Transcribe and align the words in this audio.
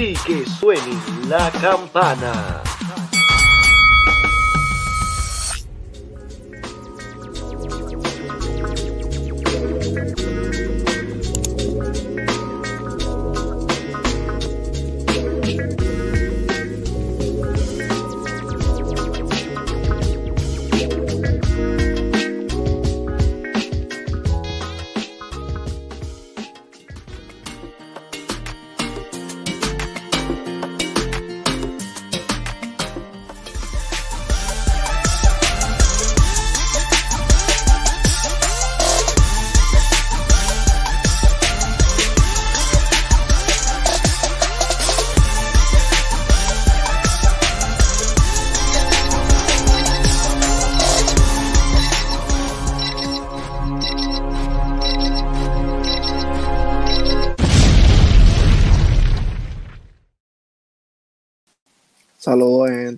y 0.00 0.14
que 0.14 0.46
suene 0.46 0.98
la 1.28 1.50
campana. 1.50 2.62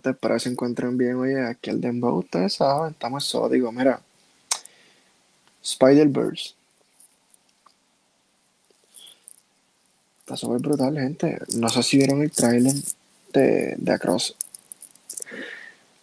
Gente. 0.02 0.18
Que 0.18 0.40
se 0.40 0.48
encuentren 0.48 0.96
bien. 0.96 1.16
Oye, 1.16 1.44
aquí 1.46 1.70
el 1.70 1.80
Dembow, 1.80 2.18
ustedes 2.18 2.54
saben, 2.54 2.92
estamos 2.92 3.24
sódigos. 3.24 3.72
Mira, 3.72 4.00
Spider-Verse. 5.62 6.54
Está 10.20 10.36
súper 10.36 10.60
brutal, 10.60 10.94
gente. 10.94 11.38
No 11.56 11.68
sé 11.68 11.82
si 11.82 11.96
vieron 11.96 12.22
el 12.22 12.30
tráiler 12.30 12.74
de, 13.32 13.74
de 13.76 13.92
Across. 13.92 14.36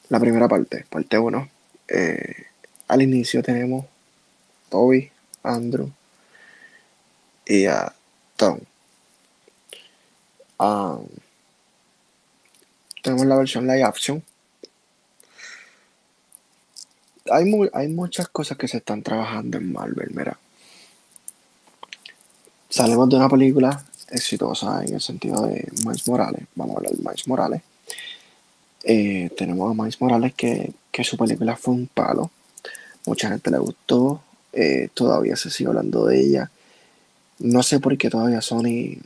La 0.09 0.19
primera 0.19 0.47
parte, 0.47 0.85
parte 0.89 1.17
1. 1.17 1.49
Eh, 1.87 2.45
al 2.87 3.01
inicio 3.01 3.41
tenemos 3.41 3.85
Toby, 4.69 5.11
Andrew 5.43 5.91
y 7.45 7.65
a 7.65 7.93
Tom. 8.35 8.59
Um, 10.59 11.07
tenemos 13.01 13.25
la 13.25 13.35
versión 13.37 13.67
live 13.67 13.83
action. 13.83 14.23
Hay, 17.31 17.51
hay 17.73 17.87
muchas 17.89 18.27
cosas 18.29 18.57
que 18.57 18.67
se 18.67 18.77
están 18.77 19.03
trabajando 19.03 19.57
en 19.57 19.71
Marvel, 19.71 20.09
mira. 20.13 20.37
Salimos 22.69 23.09
de 23.09 23.15
una 23.15 23.29
película 23.29 23.83
exitosa 24.09 24.83
en 24.83 24.95
el 24.95 25.01
sentido 25.01 25.45
de 25.45 25.67
Miles 25.85 26.07
Morales. 26.07 26.43
Vamos 26.55 26.75
a 26.75 26.77
hablar 26.77 26.93
de 26.93 27.03
Miles 27.03 27.27
Morales. 27.27 27.61
Eh, 28.83 29.29
tenemos 29.37 29.69
a 29.71 29.73
Miles 29.73 29.99
Morales 30.01 30.33
que, 30.33 30.73
que 30.91 31.03
su 31.03 31.17
película 31.17 31.55
fue 31.55 31.73
un 31.75 31.87
palo. 31.87 32.31
Mucha 33.05 33.29
gente 33.29 33.51
le 33.51 33.59
gustó. 33.59 34.21
eh, 34.53 34.89
todavía 34.93 35.35
se 35.35 35.49
sigue 35.49 35.69
hablando 35.69 36.05
de 36.05 36.19
ella. 36.19 36.51
No 37.39 37.63
sé 37.63 37.79
por 37.79 37.97
qué 37.97 38.09
todavía 38.09 38.41
Sony 38.41 38.97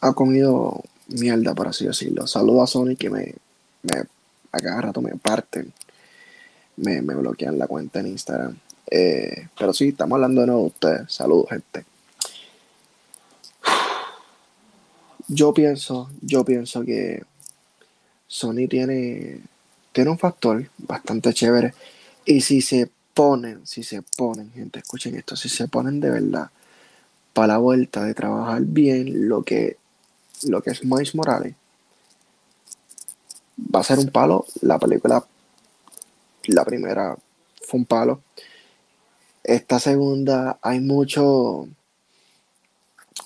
ha 0.00 0.12
comido 0.12 0.82
mierda, 1.08 1.54
por 1.54 1.68
así 1.68 1.86
decirlo. 1.86 2.26
Saludo 2.26 2.62
a 2.62 2.66
Sony 2.66 2.96
que 2.98 3.10
me, 3.10 3.34
me 3.82 4.04
a 4.52 4.58
cada 4.58 4.80
rato 4.80 5.00
me 5.00 5.16
parten, 5.16 5.72
me, 6.76 7.02
me 7.02 7.14
bloquean 7.14 7.58
la 7.58 7.66
cuenta 7.66 8.00
en 8.00 8.08
Instagram. 8.08 8.56
Eh, 8.90 9.48
pero 9.58 9.72
sí, 9.72 9.88
estamos 9.88 10.16
hablando 10.16 10.40
de 10.42 10.46
nuevo 10.46 10.62
de 10.62 10.68
ustedes. 10.68 11.12
Saludos, 11.12 11.48
gente. 11.50 11.84
Yo 15.26 15.54
pienso, 15.54 16.10
yo 16.20 16.44
pienso 16.44 16.84
que 16.84 17.24
Sony 18.26 18.68
tiene, 18.68 19.40
tiene 19.92 20.10
un 20.10 20.18
factor 20.18 20.68
bastante 20.78 21.32
chévere. 21.32 21.74
Y 22.26 22.40
si 22.42 22.60
se 22.60 22.90
ponen, 23.14 23.66
si 23.66 23.82
se 23.82 24.02
ponen, 24.16 24.50
gente, 24.52 24.80
escuchen 24.80 25.14
esto, 25.14 25.36
si 25.36 25.48
se 25.48 25.68
ponen 25.68 26.00
de 26.00 26.10
verdad 26.10 26.50
para 27.32 27.54
la 27.54 27.58
vuelta 27.58 28.04
de 28.04 28.14
trabajar 28.14 28.62
bien 28.62 29.28
lo 29.28 29.42
que 29.42 29.76
lo 30.42 30.62
que 30.62 30.70
es 30.70 30.84
Miles 30.84 31.14
Morales, 31.14 31.54
va 33.74 33.80
a 33.80 33.84
ser 33.84 33.98
un 33.98 34.08
palo. 34.08 34.46
La 34.62 34.78
película, 34.78 35.24
la 36.46 36.64
primera 36.64 37.16
fue 37.62 37.80
un 37.80 37.86
palo. 37.86 38.22
Esta 39.42 39.78
segunda 39.78 40.58
hay 40.62 40.80
mucho, 40.80 41.68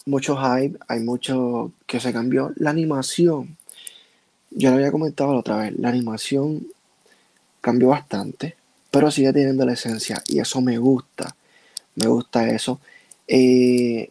mucho 0.07 0.37
hype, 0.37 0.79
hay 0.89 1.01
mucho 1.01 1.73
que 1.87 2.01
se 2.01 2.13
cambió. 2.13 2.53
La 2.57 2.71
animación, 2.71 3.57
yo 4.51 4.71
lo 4.71 4.77
había 4.77 4.93
comentado 4.93 5.33
la 5.33 5.41
otra 5.41 5.57
vez, 5.59 5.79
la 5.79 5.91
animación 5.91 6.67
cambió 7.61 7.89
bastante, 7.89 8.57
pero 8.91 9.11
sigue 9.11 9.33
teniendo 9.33 9.65
la 9.65 9.75
esencia 9.75 10.23
y 10.27 10.41
eso 10.41 10.61
me 10.61 10.79
gusta, 10.79 11.37
me 11.95 12.07
gusta 12.09 12.49
eso. 12.49 12.81
Eh, 13.27 14.11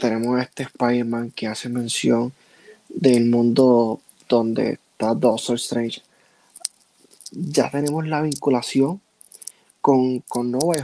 tenemos 0.00 0.38
a 0.38 0.42
este 0.42 0.64
Spider-Man 0.64 1.30
que 1.30 1.46
hace 1.46 1.68
mención 1.68 2.32
del 2.88 3.26
mundo 3.26 4.00
donde 4.28 4.80
está 4.92 5.14
Doctor 5.14 5.56
Strange. 5.56 6.02
Ya 7.30 7.70
tenemos 7.70 8.06
la 8.08 8.22
vinculación 8.22 9.00
con, 9.80 10.20
con 10.20 10.50
No 10.50 10.58
Way. 10.58 10.82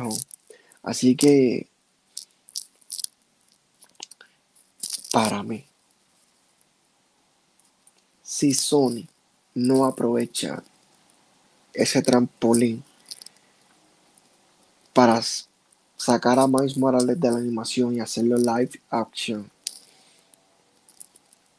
Así 0.84 1.16
que, 1.16 1.66
para 5.10 5.43
mí, 5.43 5.65
si 8.22 8.55
Sony 8.55 9.06
no 9.55 9.87
aprovecha 9.87 10.62
ese 11.72 12.03
trampolín 12.03 12.84
para 14.93 15.21
sacar 15.96 16.38
a 16.38 16.46
Miles 16.46 16.76
Morales 16.76 17.18
de 17.18 17.30
la 17.30 17.38
animación 17.38 17.94
y 17.94 18.00
hacerlo 18.00 18.36
live 18.36 18.80
action, 18.90 19.50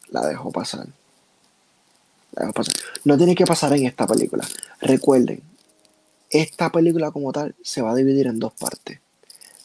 la 0.10 0.26
dejo 0.26 0.52
pasar. 0.52 0.88
La 2.32 2.42
dejo 2.42 2.54
pasar. 2.54 2.74
No 3.04 3.18
tiene 3.18 3.36
que 3.36 3.46
pasar 3.46 3.74
en 3.74 3.86
esta 3.86 4.08
película. 4.08 4.48
Recuerden, 4.82 5.42
esta 6.30 6.72
película 6.72 7.12
como 7.12 7.32
tal 7.32 7.56
se 7.62 7.82
va 7.82 7.92
a 7.92 7.96
dividir 7.96 8.28
en 8.28 8.40
dos 8.40 8.54
partes. 8.54 9.00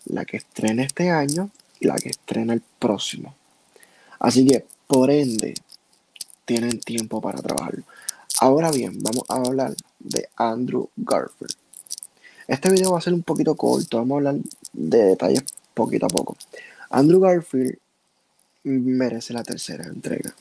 La 0.06 0.24
que 0.24 0.38
estrena 0.38 0.82
este 0.82 1.10
año 1.10 1.50
y 1.78 1.86
la 1.86 1.96
que 1.96 2.08
estrena 2.08 2.54
el 2.54 2.62
próximo. 2.78 3.34
Así 4.18 4.46
que, 4.46 4.64
por 4.86 5.10
ende, 5.10 5.54
tienen 6.44 6.80
tiempo 6.80 7.20
para 7.20 7.40
trabajarlo. 7.40 7.84
Ahora 8.40 8.70
bien, 8.70 9.00
vamos 9.02 9.24
a 9.28 9.36
hablar 9.36 9.74
de 9.98 10.28
Andrew 10.36 10.88
Garfield. 10.96 11.54
Este 12.48 12.70
video 12.70 12.92
va 12.92 12.98
a 12.98 13.02
ser 13.02 13.14
un 13.14 13.22
poquito 13.22 13.54
corto, 13.54 13.98
vamos 13.98 14.14
a 14.14 14.18
hablar 14.18 14.36
de 14.72 15.04
detalles 15.04 15.44
poquito 15.74 16.06
a 16.06 16.08
poco. 16.08 16.36
Andrew 16.90 17.20
Garfield 17.20 17.78
merece 18.64 19.32
la 19.32 19.42
tercera 19.42 19.84
entrega, 19.84 20.34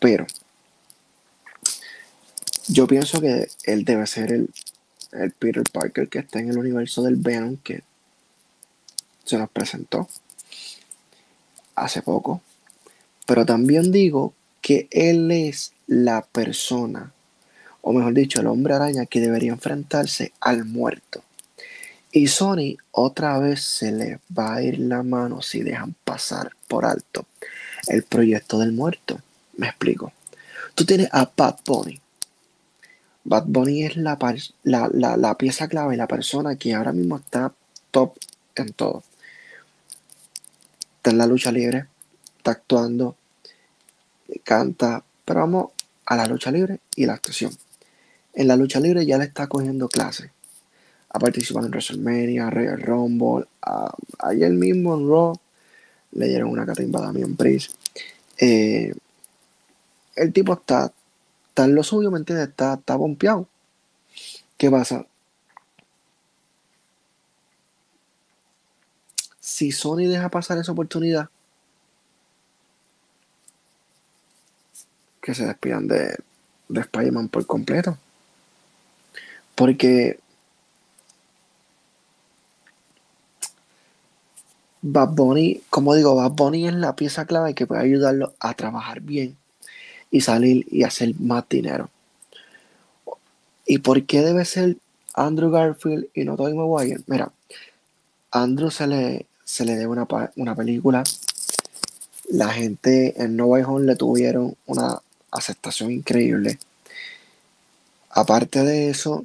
pero 0.00 0.26
yo 2.68 2.86
pienso 2.86 3.20
que 3.20 3.48
él 3.64 3.84
debe 3.84 4.06
ser 4.06 4.32
el, 4.32 4.50
el 5.12 5.32
Peter 5.32 5.64
Parker 5.70 6.08
que 6.08 6.20
está 6.20 6.38
en 6.38 6.50
el 6.50 6.58
universo 6.58 7.02
del 7.02 7.16
Venom 7.16 7.56
que 7.56 7.82
se 9.24 9.38
nos 9.38 9.50
presentó 9.50 10.08
hace 11.74 12.02
poco. 12.02 12.42
Pero 13.26 13.46
también 13.46 13.90
digo 13.90 14.34
que 14.60 14.88
él 14.90 15.30
es 15.30 15.72
la 15.86 16.22
persona, 16.22 17.12
o 17.82 17.92
mejor 17.92 18.14
dicho, 18.14 18.40
el 18.40 18.46
hombre 18.46 18.74
araña 18.74 19.06
que 19.06 19.20
debería 19.20 19.52
enfrentarse 19.52 20.32
al 20.40 20.64
muerto. 20.64 21.22
Y 22.16 22.28
Sony 22.28 22.76
otra 22.92 23.40
vez 23.40 23.60
se 23.60 23.90
le 23.90 24.20
va 24.38 24.54
a 24.54 24.62
ir 24.62 24.78
la 24.78 25.02
mano 25.02 25.42
si 25.42 25.64
dejan 25.64 25.96
pasar 26.04 26.52
por 26.68 26.84
alto 26.84 27.26
el 27.88 28.04
proyecto 28.04 28.60
del 28.60 28.70
muerto. 28.70 29.20
Me 29.56 29.66
explico. 29.66 30.12
Tú 30.76 30.84
tienes 30.84 31.08
a 31.10 31.28
Bad 31.36 31.56
Bunny. 31.66 32.00
Bad 33.24 33.46
Bunny 33.48 33.82
es 33.82 33.96
la, 33.96 34.16
la, 34.62 35.16
la 35.16 35.36
pieza 35.36 35.66
clave, 35.66 35.96
la 35.96 36.06
persona 36.06 36.54
que 36.54 36.72
ahora 36.72 36.92
mismo 36.92 37.16
está 37.16 37.52
top 37.90 38.16
en 38.54 38.72
todo. 38.74 39.02
Está 40.98 41.10
en 41.10 41.18
la 41.18 41.26
lucha 41.26 41.50
libre, 41.50 41.86
está 42.36 42.52
actuando, 42.52 43.16
canta, 44.44 45.02
pero 45.24 45.40
vamos 45.40 45.72
a 46.06 46.14
la 46.14 46.26
lucha 46.26 46.52
libre 46.52 46.78
y 46.94 47.06
la 47.06 47.14
actuación. 47.14 47.50
En 48.34 48.46
la 48.46 48.54
lucha 48.54 48.78
libre 48.78 49.04
ya 49.04 49.18
le 49.18 49.24
está 49.24 49.48
cogiendo 49.48 49.88
clases. 49.88 50.30
Ha 51.14 51.18
participado 51.20 51.66
en 51.66 51.70
WrestleMania, 51.72 52.50
Royal 52.50 52.80
Rumble, 52.82 53.46
a- 53.62 53.94
ayer 54.18 54.50
mismo 54.52 54.94
en 54.96 55.08
Raw 55.08 55.34
le 56.12 56.28
dieron 56.28 56.50
una 56.50 56.66
catimba 56.66 57.00
a 57.00 57.04
Damian 57.04 57.36
Priest. 57.36 57.74
Eh, 58.38 58.92
el 60.16 60.32
tipo 60.32 60.54
está, 60.54 60.92
está 61.48 61.66
lo 61.68 61.84
suyo, 61.84 62.10
¿me 62.10 62.18
entiendes? 62.18 62.48
Está, 62.48 62.74
está 62.74 62.96
bompeado. 62.96 63.48
¿Qué 64.58 64.70
pasa? 64.70 65.06
Si 69.38 69.70
Sony 69.70 70.08
deja 70.08 70.28
pasar 70.30 70.58
esa 70.58 70.72
oportunidad, 70.72 71.28
que 75.22 75.34
se 75.34 75.46
despidan 75.46 75.86
de, 75.86 76.16
de 76.68 76.80
Spider-Man 76.80 77.28
por 77.28 77.46
completo. 77.46 77.96
Porque 79.54 80.18
Bad 84.86 85.14
Bunny, 85.14 85.62
como 85.70 85.94
digo, 85.94 86.14
Bad 86.14 86.32
Bunny 86.32 86.68
es 86.68 86.74
la 86.74 86.94
pieza 86.94 87.24
clave 87.24 87.54
que 87.54 87.66
puede 87.66 87.80
ayudarlo 87.80 88.34
a 88.38 88.52
trabajar 88.52 89.00
bien 89.00 89.34
y 90.10 90.20
salir 90.20 90.66
y 90.70 90.82
hacer 90.82 91.14
más 91.20 91.48
dinero. 91.48 91.88
¿Y 93.64 93.78
por 93.78 94.04
qué 94.04 94.20
debe 94.20 94.44
ser 94.44 94.76
Andrew 95.14 95.50
Garfield 95.50 96.08
y 96.12 96.24
no 96.24 96.36
Tobey 96.36 96.52
Maguire? 96.52 97.00
Mira, 97.06 97.32
Andrew 98.30 98.70
se 98.70 98.86
le, 98.86 99.24
se 99.42 99.64
le 99.64 99.74
debe 99.74 99.86
una, 99.86 100.06
una 100.36 100.54
película. 100.54 101.02
La 102.28 102.50
gente 102.50 103.14
en 103.22 103.36
No 103.36 103.46
Way 103.46 103.62
Home 103.62 103.86
le 103.86 103.96
tuvieron 103.96 104.54
una 104.66 105.00
aceptación 105.30 105.92
increíble. 105.92 106.58
Aparte 108.10 108.62
de 108.62 108.90
eso, 108.90 109.24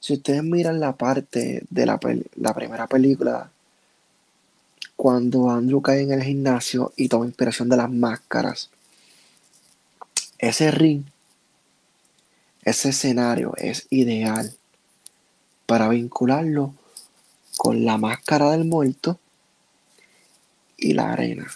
si 0.00 0.14
ustedes 0.14 0.42
miran 0.42 0.80
la 0.80 0.96
parte 0.96 1.62
de 1.70 1.86
la, 1.86 2.00
la 2.34 2.52
primera 2.52 2.88
película, 2.88 3.48
cuando 5.00 5.48
Andrew 5.48 5.80
cae 5.80 6.02
en 6.02 6.12
el 6.12 6.22
gimnasio 6.22 6.92
y 6.94 7.08
toma 7.08 7.24
inspiración 7.24 7.70
de 7.70 7.76
las 7.78 7.90
máscaras, 7.90 8.68
ese 10.36 10.70
ring, 10.70 11.04
ese 12.64 12.90
escenario 12.90 13.54
es 13.56 13.86
ideal 13.88 14.54
para 15.64 15.88
vincularlo 15.88 16.74
con 17.56 17.86
la 17.86 17.96
máscara 17.96 18.50
del 18.50 18.66
muerto 18.66 19.18
y 20.76 20.92
la 20.92 21.14
arena. 21.14 21.50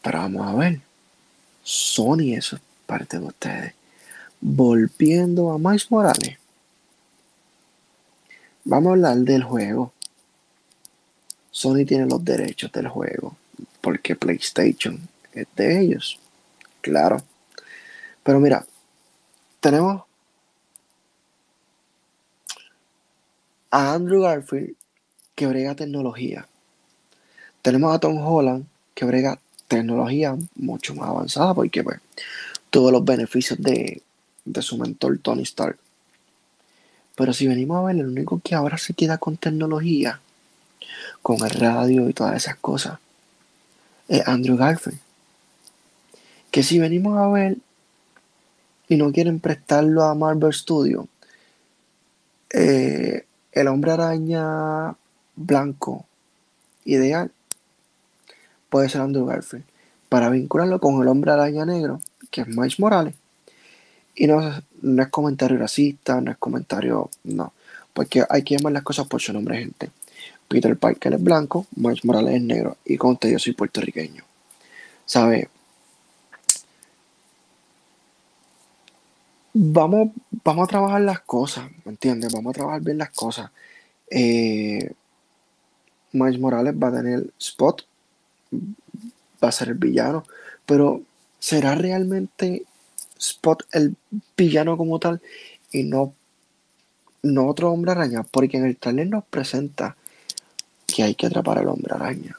Pero 0.00 0.18
vamos 0.18 0.46
a 0.46 0.54
ver. 0.54 0.80
Sony, 1.62 2.32
eso 2.34 2.56
es 2.56 2.62
parte 2.86 3.18
de 3.18 3.26
ustedes. 3.26 3.74
Volviendo 4.40 5.52
a 5.52 5.58
Miles 5.58 5.90
Morales. 5.90 6.38
Vamos 8.64 8.90
a 8.90 8.92
hablar 8.92 9.16
del 9.18 9.42
juego. 9.42 9.92
Sony 11.50 11.84
tiene 11.86 12.06
los 12.06 12.24
derechos 12.24 12.72
del 12.72 12.88
juego. 12.88 13.36
Porque 13.80 14.16
PlayStation 14.16 15.00
es 15.32 15.46
de 15.56 15.80
ellos. 15.80 16.18
Claro. 16.80 17.22
Pero 18.22 18.40
mira, 18.40 18.66
tenemos 19.60 20.02
a 23.70 23.94
Andrew 23.94 24.22
Garfield 24.22 24.74
que 25.34 25.46
brega 25.46 25.74
tecnología. 25.74 26.46
Tenemos 27.62 27.94
a 27.94 27.98
Tom 27.98 28.18
Holland 28.18 28.66
que 28.94 29.04
brega 29.04 29.40
tecnología 29.68 30.36
mucho 30.54 30.94
más 30.94 31.08
avanzada 31.08 31.54
porque 31.54 31.82
pues 31.82 32.00
todos 32.70 32.92
los 32.92 33.04
beneficios 33.04 33.60
de, 33.60 34.02
su 34.60 34.78
mentor 34.78 35.18
Tony 35.18 35.42
Stark. 35.42 35.78
Pero 37.16 37.32
si 37.32 37.46
venimos 37.46 37.78
a 37.78 37.86
ver, 37.86 37.96
el 37.96 38.06
único 38.06 38.40
que 38.42 38.54
ahora 38.54 38.78
se 38.78 38.94
queda 38.94 39.18
con 39.18 39.36
tecnología, 39.36 40.20
con 41.22 41.42
el 41.44 41.50
radio 41.50 42.08
y 42.08 42.12
todas 42.12 42.36
esas 42.36 42.56
cosas, 42.56 42.98
es 44.08 44.26
Andrew 44.26 44.56
Garfield. 44.56 44.98
Que 46.50 46.62
si 46.62 46.78
venimos 46.78 47.18
a 47.18 47.28
ver 47.28 47.56
y 48.88 48.96
no 48.96 49.12
quieren 49.12 49.40
prestarlo 49.40 50.04
a 50.04 50.14
Marvel 50.14 50.52
Studios, 50.52 51.06
eh, 52.50 53.24
el 53.52 53.68
hombre 53.68 53.92
araña 53.92 54.94
blanco 55.36 56.06
ideal 56.84 57.30
puede 58.68 58.88
ser 58.88 59.02
Andrew 59.02 59.24
Garfield, 59.24 59.64
para 60.08 60.28
vincularlo 60.30 60.80
con 60.80 61.00
el 61.00 61.08
hombre 61.08 61.30
araña 61.30 61.64
negro, 61.64 62.00
que 62.30 62.40
es 62.40 62.48
Miles 62.48 62.80
Morales. 62.80 63.14
Y 64.14 64.26
no, 64.26 64.40
es 64.48 65.08
comentario 65.08 65.58
racista, 65.58 66.20
no 66.20 66.30
es 66.30 66.38
comentario, 66.38 67.10
no, 67.24 67.52
porque 67.92 68.24
hay 68.28 68.42
que 68.42 68.56
llamar 68.56 68.72
las 68.72 68.82
cosas 68.82 69.06
por 69.06 69.20
su 69.20 69.32
nombre, 69.32 69.58
gente. 69.58 69.90
Peter 70.48 70.76
Parker 70.76 71.14
es 71.14 71.22
blanco, 71.22 71.66
Miles 71.74 72.04
Morales 72.04 72.34
es 72.34 72.42
negro, 72.42 72.76
y 72.84 72.96
con 72.96 73.12
usted 73.12 73.30
yo 73.30 73.38
soy 73.38 73.54
puertorriqueño. 73.54 74.24
¿Sabe? 75.06 75.48
Vamos, 79.52 80.10
vamos 80.44 80.64
a 80.64 80.70
trabajar 80.70 81.00
las 81.00 81.20
cosas, 81.20 81.70
¿me 81.84 81.92
entiendes? 81.92 82.32
Vamos 82.32 82.50
a 82.50 82.54
trabajar 82.54 82.80
bien 82.82 82.98
las 82.98 83.10
cosas. 83.10 83.50
Eh, 84.10 84.92
Morales 86.12 86.74
va 86.74 86.88
a 86.88 86.92
tener 86.92 87.30
spot 87.38 87.84
va 89.44 89.48
a 89.48 89.52
ser 89.52 89.68
el 89.68 89.74
villano. 89.74 90.24
Pero 90.66 91.02
¿será 91.38 91.74
realmente 91.74 92.64
Spot 93.30 93.62
el 93.72 93.96
villano 94.36 94.76
como 94.76 94.98
tal 94.98 95.20
y 95.72 95.82
no, 95.84 96.14
no 97.22 97.46
otro 97.46 97.72
hombre 97.72 97.92
araña? 97.92 98.22
Porque 98.22 98.56
en 98.56 98.66
el 98.66 98.76
trailer 98.76 99.08
nos 99.08 99.24
presenta 99.24 99.96
que 100.86 101.02
hay 101.02 101.14
que 101.14 101.26
atrapar 101.26 101.58
al 101.58 101.68
hombre 101.68 101.94
araña. 101.94 102.36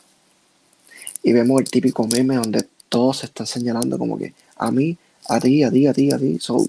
Y 1.23 1.33
vemos 1.33 1.59
el 1.61 1.69
típico 1.69 2.07
meme 2.07 2.35
donde 2.35 2.67
todos 2.89 3.19
se 3.19 3.25
están 3.25 3.47
señalando 3.47 3.97
como 3.97 4.17
que 4.17 4.33
a 4.57 4.71
mí, 4.71 4.97
a 5.27 5.39
ti, 5.39 5.63
a 5.63 5.71
ti, 5.71 5.87
a 5.87 5.93
ti, 5.93 6.11
a 6.11 6.17
ti. 6.17 6.37
So, 6.39 6.67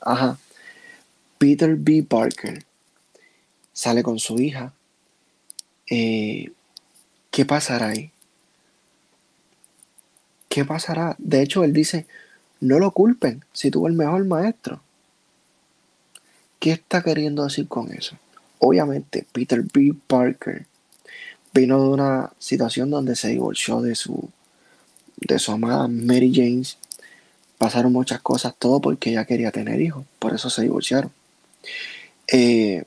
ajá. 0.00 0.38
Peter 1.38 1.74
B. 1.76 2.04
Parker 2.04 2.64
sale 3.72 4.02
con 4.02 4.18
su 4.18 4.38
hija. 4.40 4.72
Eh, 5.90 6.50
¿Qué 7.30 7.44
pasará 7.44 7.88
ahí? 7.88 8.12
¿qué 10.54 10.64
pasará? 10.64 11.16
De 11.18 11.42
hecho, 11.42 11.64
él 11.64 11.72
dice, 11.72 12.06
no 12.64 12.78
lo 12.78 12.90
culpen 12.92 13.44
si 13.52 13.70
tuvo 13.70 13.88
el 13.88 13.94
mejor 13.94 14.24
maestro. 14.24 14.80
¿Qué 16.58 16.72
está 16.72 17.02
queriendo 17.02 17.44
decir 17.44 17.68
con 17.68 17.92
eso? 17.92 18.16
Obviamente, 18.58 19.26
Peter 19.32 19.62
B. 19.62 19.94
Parker 20.06 20.66
vino 21.52 21.82
de 21.82 21.88
una 21.88 22.32
situación 22.38 22.88
donde 22.90 23.16
se 23.16 23.28
divorció 23.28 23.82
de 23.82 23.94
su, 23.94 24.30
de 25.16 25.38
su 25.38 25.52
amada 25.52 25.88
Mary 25.88 26.32
James. 26.34 26.78
Pasaron 27.58 27.92
muchas 27.92 28.22
cosas, 28.22 28.54
todo 28.58 28.80
porque 28.80 29.10
ella 29.10 29.26
quería 29.26 29.50
tener 29.50 29.80
hijos, 29.82 30.06
por 30.18 30.34
eso 30.34 30.48
se 30.48 30.62
divorciaron. 30.62 31.12
Eh, 32.28 32.84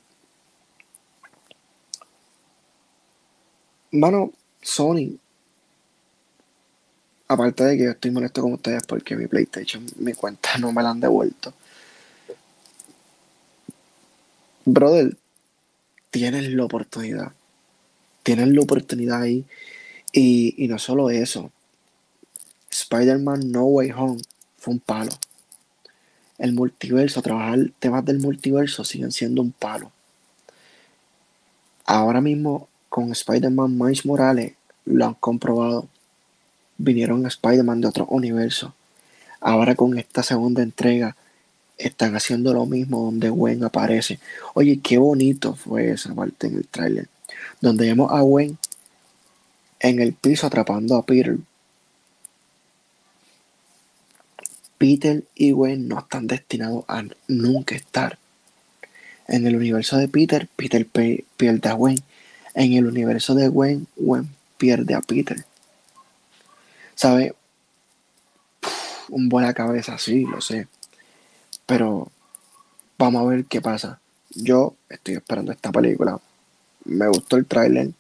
bueno, 3.92 4.32
Sony 4.62 5.20
Aparte 7.28 7.64
de 7.66 7.78
que 7.78 7.84
yo 7.84 7.92
estoy 7.92 8.12
molesto 8.12 8.42
con 8.42 8.54
ustedes 8.54 8.84
porque 8.88 9.16
mi 9.16 9.28
PlayStation, 9.28 9.86
mi 9.98 10.14
cuenta 10.14 10.58
no 10.58 10.72
me 10.72 10.82
la 10.82 10.92
han 10.92 11.00
devuelto. 11.00 11.54
Brother, 14.66 15.18
tienes 16.10 16.50
la 16.52 16.64
oportunidad. 16.64 17.34
Tienes 18.24 18.48
la 18.50 18.62
oportunidad 18.62 19.22
ahí. 19.22 19.46
Y, 20.14 20.56
y 20.58 20.68
no 20.68 20.80
solo 20.80 21.10
eso. 21.10 21.52
Spider-Man 22.72 23.52
No 23.52 23.66
Way 23.66 23.92
Home 23.92 24.22
fue 24.58 24.74
un 24.74 24.80
palo. 24.80 25.12
El 26.38 26.54
multiverso, 26.54 27.22
trabajar 27.22 27.72
temas 27.80 28.06
del 28.06 28.20
multiverso 28.20 28.84
siguen 28.84 29.12
siendo 29.12 29.42
un 29.42 29.52
palo. 29.52 29.92
Ahora 31.86 32.22
mismo 32.22 32.70
con 32.90 33.12
Spider-Man 33.12 33.78
Miles 33.78 34.06
Morales 34.06 34.54
lo 34.86 35.06
han 35.06 35.14
comprobado 35.16 35.88
vinieron 36.78 37.26
Spider-Man 37.26 37.82
de 37.82 37.88
otro 37.88 38.06
universo. 38.06 38.74
Ahora 39.40 39.76
con 39.76 39.98
esta 39.98 40.24
segunda 40.24 40.64
entrega 40.64 41.16
están 41.78 42.16
haciendo 42.16 42.54
lo 42.54 42.66
mismo 42.66 43.04
donde 43.04 43.30
Gwen 43.30 43.64
aparece. 43.64 44.20
Oye, 44.54 44.80
qué 44.82 44.98
bonito 44.98 45.54
fue 45.54 45.92
esa 45.92 46.14
parte 46.14 46.48
en 46.48 46.56
el 46.58 46.68
tráiler. 46.68 47.08
Donde 47.62 47.88
vemos 47.88 48.12
a 48.12 48.22
Gwen 48.22 48.58
en 49.80 50.00
el 50.00 50.14
piso 50.14 50.48
atrapando 50.48 50.96
a 50.96 51.06
Peter. 51.06 51.38
Peter 54.78 55.24
y 55.36 55.52
Gwen 55.52 55.88
no 55.88 56.00
están 56.00 56.28
destinados 56.28 56.86
a 56.88 57.04
nunca 57.28 57.76
estar. 57.76 58.18
En 59.28 59.46
el 59.46 59.56
universo 59.56 59.98
de 59.98 60.08
Peter, 60.08 60.48
Peter 60.56 60.86
pierde 60.86 61.70
a 61.70 61.74
Gwen. 61.74 61.98
En 62.54 62.74
el 62.74 62.86
universo 62.86 63.36
de 63.36 63.50
Gwen, 63.50 63.88
Gwen 63.96 64.30
pierde 64.58 64.94
a 64.94 65.02
Peter. 65.02 65.46
¿Sabe? 66.98 67.36
Un 69.10 69.30
buena 69.30 69.54
cabeza, 69.54 70.00
sí, 70.00 70.26
lo 70.26 70.42
sé. 70.42 70.68
Pero 71.68 72.12
vamos 72.98 73.22
a 73.22 73.26
ver 73.30 73.46
qué 73.46 73.62
pasa. 73.62 74.00
Yo 74.32 74.74
estoy 74.90 75.14
esperando 75.14 75.52
esta 75.52 75.72
película. 75.72 76.20
me 76.86 77.08
gustó 77.08 77.38
el 77.38 77.46
tráiler. 77.46 77.92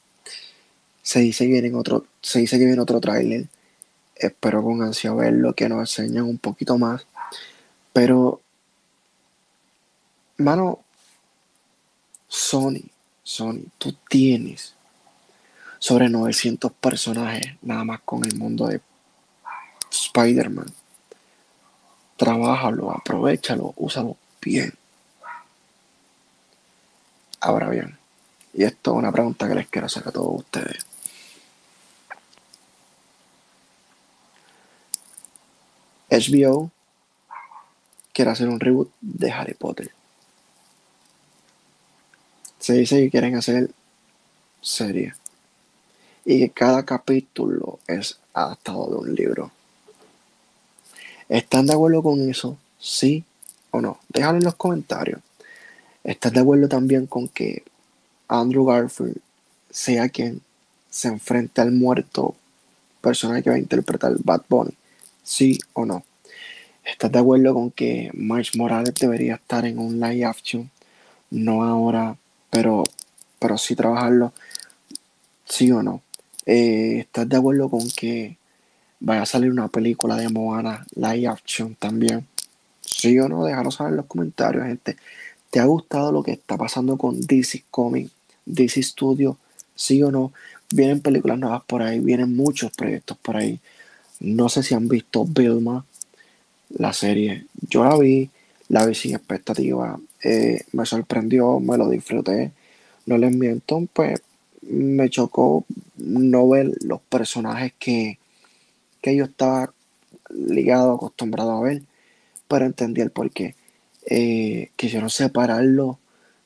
Se 1.03 1.19
dice 1.19 1.45
que 1.45 1.61
viene 1.61 1.77
otro, 1.77 2.07
se 2.21 2.39
dice 2.39 2.57
que 2.57 2.65
viene 2.65 2.81
otro 2.81 2.99
tráiler. 2.99 3.45
Espero 4.15 4.63
con 4.63 4.81
ansia 4.81 5.13
verlo, 5.13 5.53
que 5.53 5.69
nos 5.69 5.79
enseñen 5.79 6.23
un 6.23 6.39
poquito 6.39 6.79
más. 6.79 7.05
Pero, 7.93 8.41
mano, 10.37 10.79
Sony, 12.27 12.89
Sony, 13.21 13.65
tú 13.77 13.95
tienes 14.09 14.73
sobre 15.79 16.09
900 16.09 16.71
personajes 16.73 17.55
nada 17.61 17.83
más 17.83 18.01
con 18.01 18.25
el 18.25 18.35
mundo 18.35 18.67
de 18.67 18.81
Spider-Man. 19.91 20.73
Trabájalo, 22.17 22.91
aprovechalo, 22.91 23.73
úsalo 23.77 24.17
bien. 24.41 24.73
Ahora 27.39 27.69
bien, 27.69 27.97
y 28.53 28.63
esto 28.63 28.91
es 28.91 28.97
una 28.97 29.11
pregunta 29.11 29.47
que 29.47 29.55
les 29.55 29.67
quiero 29.67 29.85
hacer 29.85 30.07
a 30.07 30.11
todos 30.11 30.39
ustedes. 30.39 30.85
HBO 36.09 36.71
quiere 38.13 38.31
hacer 38.31 38.47
un 38.47 38.59
reboot 38.59 38.91
de 39.01 39.31
Harry 39.31 39.53
Potter. 39.53 39.91
Se 42.59 42.73
dice 42.73 42.97
que 42.97 43.11
quieren 43.11 43.35
hacer 43.35 43.69
serie 44.61 45.13
y 46.29 46.39
que 46.39 46.49
cada 46.49 46.83
capítulo 46.83 47.79
es 47.87 48.19
adaptado 48.33 48.89
de 48.89 48.95
un 48.97 49.15
libro. 49.15 49.49
¿Están 51.29 51.65
de 51.65 51.73
acuerdo 51.73 52.03
con 52.03 52.29
eso? 52.29 52.57
¿Sí 52.77 53.23
o 53.71 53.79
no? 53.79 53.97
Déjalo 54.09 54.39
en 54.39 54.43
los 54.43 54.55
comentarios. 54.55 55.21
¿Estás 56.03 56.33
de 56.33 56.41
acuerdo 56.41 56.67
también 56.67 57.07
con 57.07 57.29
que 57.29 57.63
Andrew 58.27 58.65
Garfield 58.65 59.21
sea 59.69 60.09
quien 60.09 60.41
se 60.89 61.07
enfrente 61.07 61.61
al 61.61 61.71
muerto 61.71 62.35
personal 62.99 63.41
que 63.41 63.49
va 63.49 63.55
a 63.55 63.59
interpretar 63.59 64.11
Bad 64.19 64.41
Bunny? 64.49 64.73
¿Sí 65.23 65.57
o 65.71 65.85
no? 65.85 66.03
¿Estás 66.83 67.09
de 67.09 67.19
acuerdo 67.19 67.53
con 67.53 67.71
que 67.71 68.11
Miles 68.13 68.53
Morales 68.57 68.95
debería 68.95 69.35
estar 69.35 69.65
en 69.65 69.79
un 69.79 69.97
live 69.97 70.25
action? 70.25 70.69
No 71.29 71.63
ahora, 71.63 72.17
pero, 72.49 72.83
pero 73.39 73.57
sí 73.57 73.77
trabajarlo. 73.77 74.33
¿Sí 75.45 75.71
o 75.71 75.81
no? 75.81 76.01
Eh, 76.47 76.99
¿Estás 76.99 77.27
de 77.27 77.35
acuerdo 77.35 77.69
con 77.69 77.89
que 77.89 78.37
vaya 79.01 79.23
a 79.23 79.25
salir 79.25 79.51
una 79.51 79.67
película 79.67 80.15
de 80.15 80.29
Moana 80.29 80.87
live 80.95 81.27
action 81.27 81.75
también? 81.75 82.25
¿Sí 82.79 83.19
o 83.19 83.27
no? 83.27 83.43
Déjalo 83.43 83.69
saber 83.69 83.91
en 83.91 83.97
los 83.97 84.05
comentarios, 84.05 84.65
gente. 84.65 84.95
¿Te 85.51 85.59
ha 85.59 85.65
gustado 85.65 86.09
lo 86.13 86.23
que 86.23 86.31
está 86.31 86.55
pasando 86.55 86.97
con 86.97 87.19
DC 87.19 87.65
Comics, 87.69 88.11
DC 88.45 88.81
Studio? 88.81 89.37
¿Sí 89.75 90.01
o 90.01 90.09
no? 90.09 90.31
Vienen 90.73 91.01
películas 91.01 91.37
nuevas 91.37 91.63
por 91.67 91.81
ahí, 91.81 91.99
vienen 91.99 92.33
muchos 92.33 92.71
proyectos 92.71 93.17
por 93.17 93.35
ahí. 93.35 93.59
No 94.21 94.47
sé 94.47 94.63
si 94.63 94.73
han 94.73 94.87
visto 94.87 95.25
Vilma, 95.25 95.85
la 96.69 96.93
serie. 96.93 97.45
Yo 97.69 97.83
la 97.83 97.97
vi, 97.97 98.29
la 98.69 98.85
vi 98.85 98.95
sin 98.95 99.15
expectativa. 99.15 99.99
Eh, 100.23 100.61
me 100.71 100.85
sorprendió, 100.85 101.59
me 101.59 101.77
lo 101.77 101.89
disfruté. 101.89 102.51
No 103.05 103.17
les 103.17 103.35
miento, 103.35 103.85
pues 103.93 104.21
me 104.67 105.09
chocó 105.09 105.65
no 105.97 106.47
ver 106.49 106.71
los 106.81 107.01
personajes 107.01 107.73
que, 107.79 108.19
que 109.01 109.15
yo 109.15 109.25
estaba 109.25 109.73
ligado, 110.29 110.93
acostumbrado 110.93 111.51
a 111.51 111.61
ver, 111.61 111.83
pero 112.47 112.65
entendí 112.65 113.01
el 113.01 113.11
porqué. 113.11 113.55
Eh, 114.05 114.71
quisieron 114.75 115.09
separarlo 115.09 115.99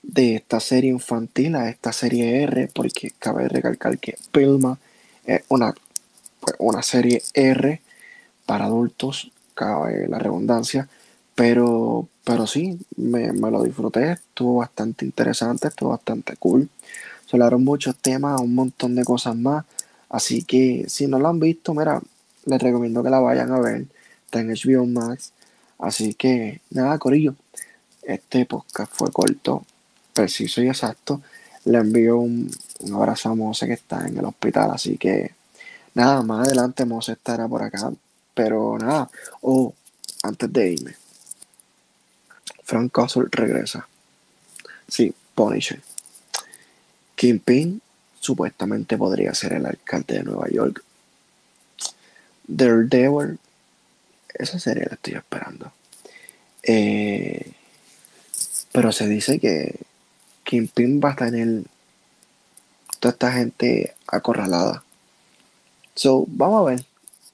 de 0.03 0.35
esta 0.35 0.59
serie 0.59 0.89
infantil 0.89 1.55
a 1.55 1.69
esta 1.69 1.93
serie 1.93 2.43
R, 2.43 2.69
porque 2.73 3.11
cabe 3.19 3.47
recalcar 3.47 3.97
que 3.99 4.15
Pilma 4.31 4.79
es 5.25 5.43
una, 5.49 5.73
pues, 6.39 6.55
una 6.59 6.81
serie 6.81 7.21
R 7.33 7.81
para 8.45 8.65
adultos, 8.65 9.31
cabe 9.53 10.07
la 10.07 10.19
redundancia, 10.19 10.89
pero, 11.35 12.07
pero 12.23 12.47
sí, 12.47 12.79
me, 12.97 13.31
me 13.31 13.51
lo 13.51 13.63
disfruté, 13.63 14.13
estuvo 14.13 14.57
bastante 14.57 15.05
interesante, 15.05 15.67
estuvo 15.67 15.89
bastante 15.89 16.35
cool. 16.37 16.69
Se 17.31 17.37
hablaron 17.37 17.63
muchos 17.63 17.95
temas, 17.95 18.41
un 18.41 18.53
montón 18.53 18.93
de 18.93 19.05
cosas 19.05 19.37
más. 19.37 19.63
Así 20.09 20.43
que 20.43 20.83
si 20.89 21.07
no 21.07 21.17
lo 21.17 21.29
han 21.29 21.39
visto, 21.39 21.73
mira, 21.73 22.01
les 22.43 22.61
recomiendo 22.61 23.01
que 23.01 23.09
la 23.09 23.19
vayan 23.19 23.53
a 23.53 23.59
ver. 23.61 23.85
Está 24.25 24.41
en 24.41 24.49
HBO 24.49 24.85
Max. 24.85 25.31
Así 25.79 26.13
que 26.13 26.59
nada, 26.71 26.99
Corillo. 26.99 27.35
Este 28.01 28.45
podcast 28.45 28.91
fue 28.93 29.13
corto, 29.13 29.65
preciso 30.11 30.61
y 30.61 30.67
exacto. 30.67 31.21
Le 31.63 31.77
envío 31.77 32.17
un, 32.17 32.51
abrazo 32.93 33.29
a 33.29 33.35
Mose 33.35 33.65
que 33.65 33.73
está 33.75 34.05
en 34.05 34.17
el 34.17 34.25
hospital. 34.25 34.71
Así 34.71 34.97
que 34.97 35.33
nada, 35.93 36.23
más 36.23 36.45
adelante 36.45 36.83
Mose 36.83 37.13
estará 37.13 37.47
por 37.47 37.63
acá. 37.63 37.93
Pero 38.33 38.77
nada, 38.77 39.09
oh, 39.39 39.73
antes 40.23 40.51
de 40.51 40.73
irme, 40.73 40.95
Frank 42.65 42.91
Castle 42.91 43.27
regresa. 43.31 43.87
Sí, 44.89 45.13
Punisher. 45.33 45.81
Kingpin 47.21 47.79
supuestamente 48.19 48.97
podría 48.97 49.35
ser 49.35 49.53
el 49.53 49.67
alcalde 49.67 50.15
de 50.15 50.23
Nueva 50.23 50.49
York. 50.49 50.83
Daredevil, 52.47 53.37
esa 54.33 54.57
serie 54.57 54.87
la 54.87 54.95
estoy 54.95 55.13
esperando. 55.13 55.71
Eh, 56.63 57.51
pero 58.71 58.91
se 58.91 59.07
dice 59.07 59.37
que 59.37 59.75
Kingpin 60.43 60.99
va 60.99 61.11
a 61.11 61.15
tener 61.15 61.61
toda 62.99 63.11
esta 63.11 63.33
gente 63.33 63.93
acorralada. 64.07 64.83
So, 65.93 66.25
vamos 66.27 66.61
a 66.61 66.71
ver 66.71 66.85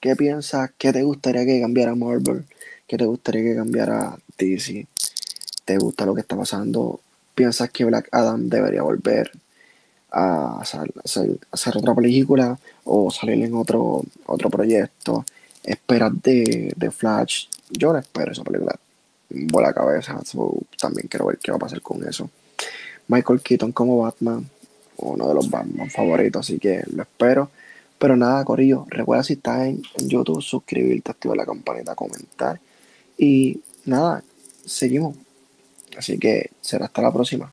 qué 0.01 0.17
piensas, 0.17 0.69
qué 0.77 0.91
te 0.91 1.03
gustaría 1.03 1.45
que 1.45 1.61
cambiara 1.61 1.95
Marvel, 1.95 2.43
qué 2.87 2.97
te 2.97 3.05
gustaría 3.05 3.41
que 3.41 3.55
cambiara 3.55 4.17
DC. 4.37 4.85
¿Te 5.63 5.77
gusta 5.77 6.05
lo 6.05 6.13
que 6.13 6.19
está 6.19 6.35
pasando? 6.35 6.99
¿Piensas 7.33 7.69
que 7.69 7.85
Black 7.85 8.09
Adam 8.11 8.49
debería 8.49 8.81
volver? 8.81 9.31
A 10.11 10.61
hacer, 10.61 11.77
otra 11.77 11.93
película 11.93 12.57
o 12.85 13.11
salir 13.11 13.43
en 13.43 13.53
otro, 13.53 14.03
otro 14.25 14.49
proyecto. 14.49 15.25
Esperar 15.63 16.13
de, 16.13 16.91
Flash. 16.91 17.47
Yo 17.69 17.91
no 17.91 17.99
espero 17.99 18.31
esa 18.31 18.43
película. 18.43 18.75
Vuela 19.29 19.73
cabeza. 19.73 20.19
también 20.79 21.07
quiero 21.07 21.27
ver 21.27 21.37
qué 21.37 21.51
va 21.51 21.57
a 21.57 21.59
pasar 21.59 21.81
con 21.81 22.07
eso. 22.07 22.29
Michael 23.07 23.41
Keaton 23.41 23.71
como 23.71 23.99
Batman. 23.99 24.49
Uno 24.97 25.27
de 25.27 25.33
los 25.33 25.49
Batman 25.49 25.89
favoritos. 25.89 26.45
Así 26.45 26.59
que 26.59 26.83
lo 26.93 27.03
espero. 27.03 27.51
Pero 27.97 28.15
nada, 28.15 28.45
Corillo. 28.45 28.85
Recuerda 28.89 29.23
si 29.23 29.33
estás 29.33 29.67
en 29.67 29.81
YouTube, 29.97 30.41
suscribirte, 30.41 31.11
activar 31.11 31.35
la 31.35 31.45
campanita, 31.45 31.95
comentar. 31.95 32.59
Y 33.17 33.59
nada, 33.85 34.23
seguimos. 34.65 35.15
Así 35.97 36.17
que 36.19 36.51
será 36.61 36.85
hasta 36.85 37.01
la 37.01 37.11
próxima. 37.11 37.51